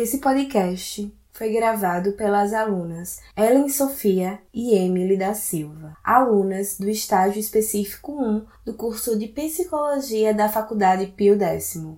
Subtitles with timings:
[0.00, 7.40] Esse podcast foi gravado pelas alunas Ellen Sofia e Emily da Silva, alunas do estágio
[7.40, 11.96] específico 1 do curso de Psicologia da Faculdade Pio X.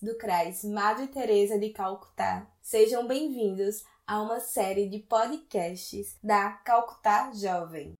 [0.00, 2.46] do CRAS Madre Teresa de Calcutá.
[2.60, 7.94] Sejam bem-vindos a uma série de podcasts da Calcutá Jovem.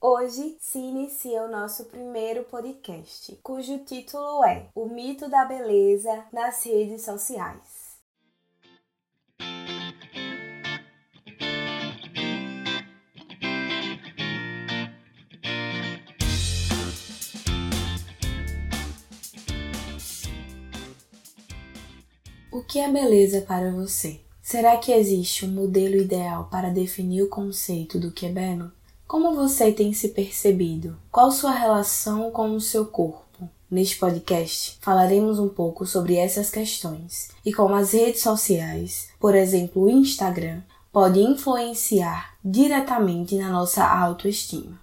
[0.00, 6.62] Hoje se inicia o nosso primeiro podcast, cujo título é O Mito da Beleza nas
[6.64, 7.81] Redes Sociais.
[22.52, 24.20] O que é beleza para você?
[24.42, 28.70] Será que existe um modelo ideal para definir o conceito do que é belo?
[29.08, 30.98] Como você tem se percebido?
[31.10, 33.48] Qual sua relação com o seu corpo?
[33.70, 39.84] Neste podcast, falaremos um pouco sobre essas questões e como as redes sociais, por exemplo
[39.84, 40.60] o Instagram,
[40.92, 44.78] podem influenciar diretamente na nossa autoestima.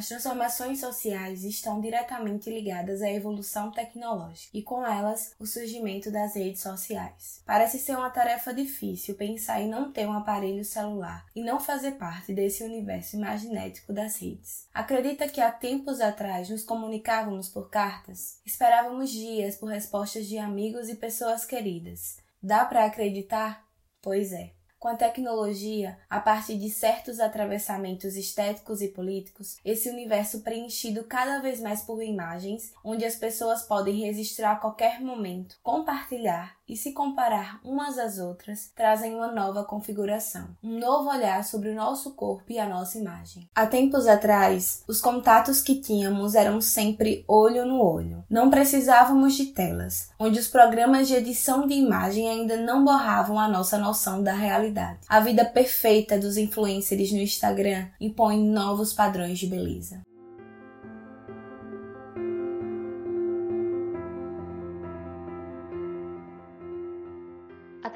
[0.00, 6.34] As transformações sociais estão diretamente ligadas à evolução tecnológica e, com elas, o surgimento das
[6.36, 7.42] redes sociais.
[7.44, 11.98] Parece ser uma tarefa difícil pensar em não ter um aparelho celular e não fazer
[11.98, 14.66] parte desse universo imaginético das redes.
[14.72, 18.40] Acredita que há tempos atrás nos comunicávamos por cartas?
[18.42, 22.16] Esperávamos dias por respostas de amigos e pessoas queridas.
[22.42, 23.68] Dá para acreditar?
[24.00, 24.59] Pois é.
[24.80, 31.38] Com a tecnologia, a partir de certos atravessamentos estéticos e políticos, esse universo preenchido cada
[31.38, 36.92] vez mais por imagens, onde as pessoas podem registrar a qualquer momento, compartilhar e se
[36.92, 42.44] comparar umas às outras, trazem uma nova configuração, um novo olhar sobre o nosso corpo
[42.48, 43.48] e a nossa imagem.
[43.52, 48.24] Há tempos atrás, os contatos que tínhamos eram sempre olho no olho.
[48.30, 53.48] Não precisávamos de telas, onde os programas de edição de imagem ainda não borravam a
[53.48, 55.00] nossa noção da realidade.
[55.08, 60.02] A vida perfeita dos influencers no Instagram impõe novos padrões de beleza.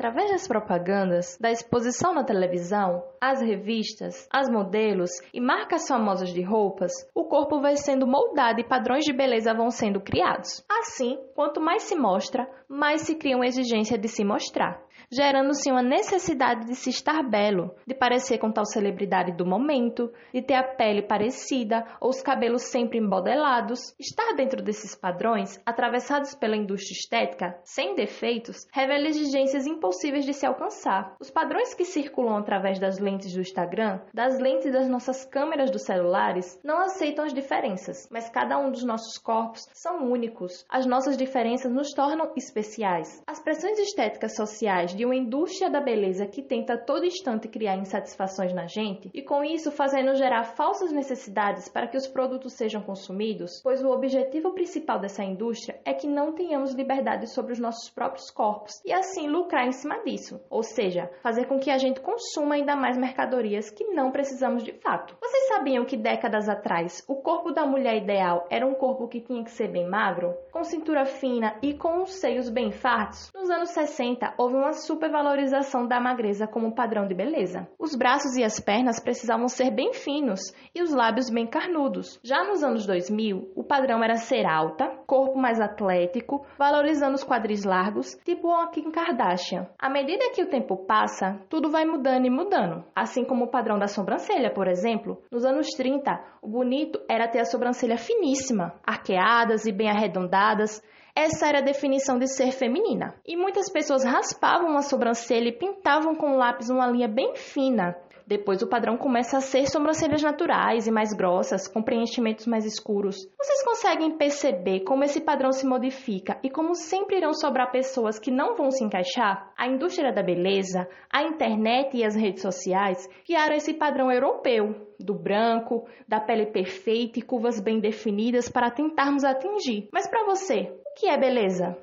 [0.04, 6.42] Através das propagandas, da exposição na televisão, as revistas, as modelos e marcas famosas de
[6.42, 10.62] roupas, o corpo vai sendo moldado e padrões de beleza vão sendo criados.
[10.70, 14.84] Assim, quanto mais se mostra, mais se cria uma exigência de se mostrar
[15.14, 20.42] gerando-se uma necessidade de se estar belo, de parecer com tal celebridade do momento, de
[20.42, 23.94] ter a pele parecida ou os cabelos sempre embodelados.
[23.98, 30.46] Estar dentro desses padrões, atravessados pela indústria estética, sem defeitos, revela exigências impossíveis de se
[30.46, 31.14] alcançar.
[31.20, 35.82] Os padrões que circulam através das lentes do Instagram, das lentes das nossas câmeras dos
[35.82, 40.64] celulares, não aceitam as diferenças, mas cada um dos nossos corpos são únicos.
[40.68, 43.22] As nossas diferenças nos tornam especiais.
[43.26, 47.76] As pressões estéticas sociais de uma indústria da beleza que tenta a todo instante criar
[47.76, 52.82] insatisfações na gente e com isso fazendo gerar falsas necessidades para que os produtos sejam
[52.82, 57.88] consumidos, pois o objetivo principal dessa indústria é que não tenhamos liberdade sobre os nossos
[57.88, 62.00] próprios corpos e assim lucrar em cima disso, ou seja, fazer com que a gente
[62.00, 65.16] consuma ainda mais mercadorias que não precisamos de fato.
[65.20, 69.42] Vocês sabiam que décadas atrás o corpo da mulher ideal era um corpo que tinha
[69.42, 73.30] que ser bem magro, com cintura fina e com os seios bem fartos?
[73.34, 77.66] Nos anos 60 houve uma supervalorização da magreza como padrão de beleza.
[77.78, 80.40] Os braços e as pernas precisavam ser bem finos
[80.74, 82.18] e os lábios bem carnudos.
[82.22, 87.64] Já nos anos 2000, o padrão era ser alta, corpo mais atlético, valorizando os quadris
[87.64, 89.66] largos, tipo a Kim Kardashian.
[89.78, 92.84] À medida que o tempo passa, tudo vai mudando e mudando.
[92.94, 95.22] Assim como o padrão da sobrancelha, por exemplo.
[95.30, 100.82] Nos anos 30, o bonito era ter a sobrancelha finíssima, arqueadas e bem arredondadas,
[101.16, 103.14] essa era a definição de ser feminina.
[103.24, 107.96] E muitas pessoas raspavam a sobrancelha e pintavam com lápis uma linha bem fina,
[108.26, 113.16] Depois o padrão começa a ser sobrancelhas naturais e mais grossas, com preenchimentos mais escuros.
[113.38, 118.30] Vocês conseguem perceber como esse padrão se modifica e como sempre irão sobrar pessoas que
[118.30, 119.52] não vão se encaixar?
[119.58, 125.14] A indústria da beleza, a internet e as redes sociais criaram esse padrão europeu, do
[125.14, 129.88] branco, da pele perfeita e curvas bem definidas para tentarmos atingir.
[129.92, 131.76] Mas para você, o que é beleza?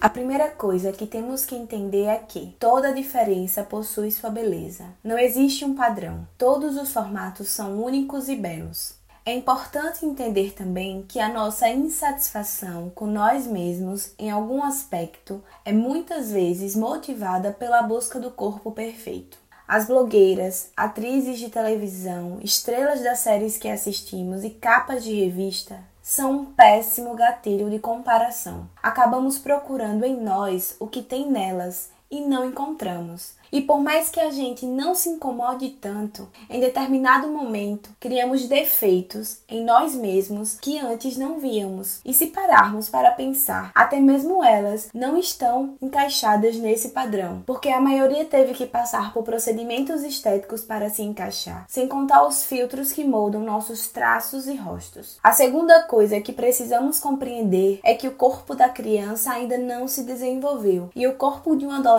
[0.00, 4.86] A primeira coisa que temos que entender é que toda diferença possui sua beleza.
[5.02, 6.26] Não existe um padrão.
[6.38, 8.94] Todos os formatos são únicos e belos.
[9.26, 15.72] É importante entender também que a nossa insatisfação com nós mesmos em algum aspecto é
[15.72, 19.47] muitas vezes motivada pela busca do corpo perfeito.
[19.68, 26.32] As blogueiras, atrizes de televisão, estrelas das séries que assistimos e capas de revista são
[26.32, 28.66] um péssimo gatilho de comparação.
[28.82, 33.36] Acabamos procurando em nós o que tem nelas e não encontramos.
[33.50, 39.38] E por mais que a gente não se incomode tanto, em determinado momento criamos defeitos
[39.48, 42.00] em nós mesmos que antes não víamos.
[42.04, 47.80] E se pararmos para pensar, até mesmo elas não estão encaixadas nesse padrão, porque a
[47.80, 53.04] maioria teve que passar por procedimentos estéticos para se encaixar, sem contar os filtros que
[53.04, 55.18] moldam nossos traços e rostos.
[55.22, 60.02] A segunda coisa que precisamos compreender é que o corpo da criança ainda não se
[60.02, 61.97] desenvolveu e o corpo de um adolescente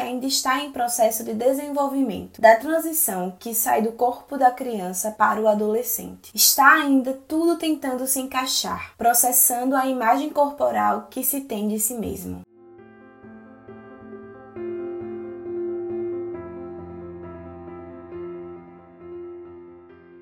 [0.00, 5.40] ainda está em processo de desenvolvimento, da transição que sai do corpo da criança para
[5.40, 6.30] o adolescente.
[6.34, 11.94] Está ainda tudo tentando se encaixar, processando a imagem corporal que se tem de si
[11.94, 12.42] mesmo.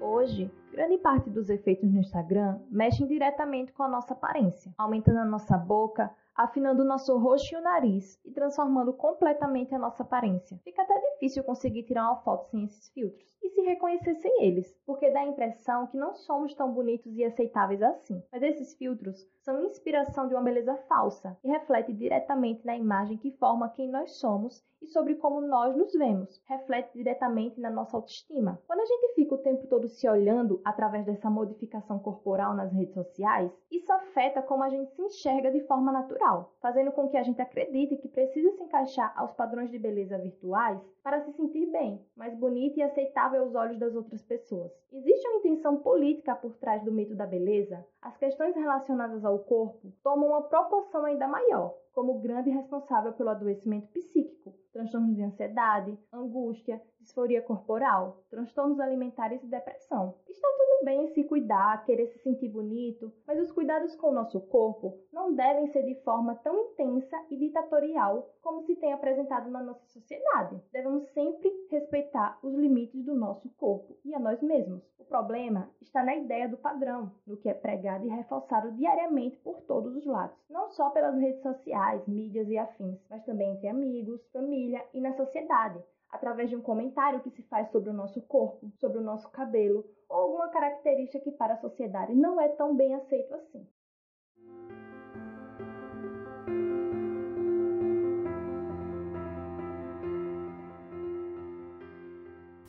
[0.01, 5.25] Hoje, grande parte dos efeitos no Instagram mexem diretamente com a nossa aparência, aumentando a
[5.25, 10.61] nossa boca, afinando o nosso rosto e o nariz e transformando completamente a nossa aparência.
[10.65, 14.75] Fica até difícil conseguir tirar uma foto sem esses filtros e se reconhecer sem eles,
[14.87, 18.23] porque dá a impressão que não somos tão bonitos e aceitáveis assim.
[18.31, 23.33] Mas esses filtros são inspiração de uma beleza falsa e reflete diretamente na imagem que
[23.33, 26.41] forma quem nós somos e sobre como nós nos vemos.
[26.47, 28.61] Reflete diretamente na nossa autoestima.
[28.67, 32.95] Quando a gente fica o tempo todo se olhando através dessa modificação corporal nas redes
[32.95, 36.22] sociais, isso afeta como a gente se enxerga de forma natural,
[36.61, 40.81] fazendo com que a gente acredite que precisa se encaixar aos padrões de beleza virtuais
[41.03, 44.71] para se sentir bem, mais bonita e aceitável aos olhos das outras pessoas.
[44.93, 47.85] Existe uma intenção política por trás do mito da beleza?
[48.01, 53.89] As questões relacionadas ao corpo tomam uma proporção ainda maior, como grande responsável pelo adoecimento
[53.89, 60.15] psíquico, transtornos de ansiedade, angústia, disforia corporal, transtornos alimentares e depressão.
[60.29, 64.41] Está tudo bem se cuidar, querer se sentir bonito, mas os cuidados com o nosso
[64.41, 69.63] corpo não devem ser de forma tão intensa e ditatorial como se tem apresentado na
[69.63, 70.61] nossa sociedade.
[70.73, 74.83] Devemos sempre respeitar os limites do nosso corpo e a nós mesmos.
[74.99, 79.61] O problema está na ideia do padrão, no que é pregado e reforçado diariamente por
[79.63, 84.21] todos os lados, não só pelas redes sociais, mídias e afins, mas também entre amigos,
[84.33, 85.83] família e na sociedade
[86.13, 89.85] através de um comentário que se faz sobre o nosso corpo, sobre o nosso cabelo
[90.09, 93.67] ou alguma característica que para a sociedade não é tão bem aceito assim.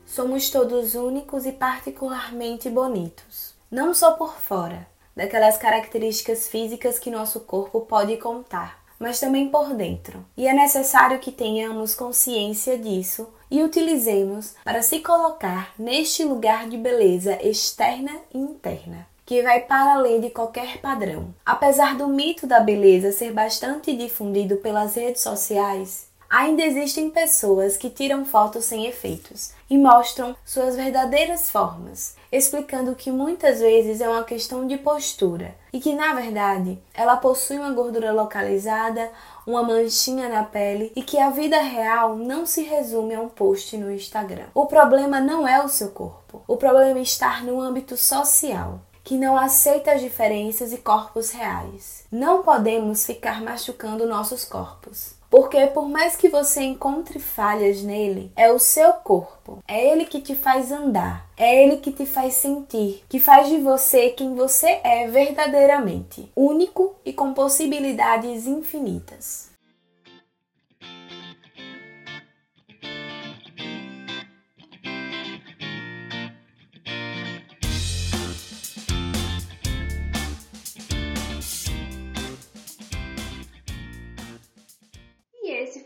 [0.05, 7.41] Somos todos únicos e particularmente bonitos, não só por fora, daquelas características físicas que nosso
[7.41, 10.25] corpo pode contar, mas também por dentro.
[10.35, 16.77] E é necessário que tenhamos consciência disso e utilizemos para se colocar neste lugar de
[16.77, 21.33] beleza externa e interna que vai para além de qualquer padrão.
[21.45, 27.91] Apesar do mito da beleza ser bastante difundido pelas redes sociais, Ainda existem pessoas que
[27.91, 34.23] tiram fotos sem efeitos e mostram suas verdadeiras formas, explicando que muitas vezes é uma
[34.23, 39.11] questão de postura e que, na verdade, ela possui uma gordura localizada,
[39.45, 43.77] uma manchinha na pele e que a vida real não se resume a um post
[43.77, 44.47] no Instagram.
[44.55, 49.37] O problema não é o seu corpo, o problema está no âmbito social que não
[49.37, 52.05] aceita as diferenças e corpos reais.
[52.09, 55.15] Não podemos ficar machucando nossos corpos.
[55.33, 59.63] Porque por mais que você encontre falhas nele, é o seu corpo.
[59.67, 61.27] É ele que te faz andar.
[61.35, 66.93] É ele que te faz sentir, que faz de você quem você é verdadeiramente, único
[67.03, 69.52] e com possibilidades infinitas.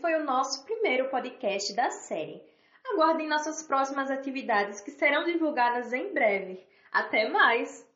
[0.08, 2.42] Foi o nosso primeiro podcast da série.
[2.94, 6.66] Aguardem nossas próximas atividades que serão divulgadas em breve.
[6.90, 7.86] Até mais!